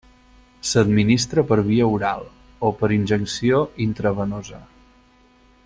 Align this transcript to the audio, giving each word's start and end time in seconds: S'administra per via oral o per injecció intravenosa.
S'administra 0.67 1.43
per 1.51 1.57
via 1.67 1.89
oral 1.97 2.25
o 2.69 2.73
per 2.79 2.91
injecció 2.97 3.61
intravenosa. 3.87 4.65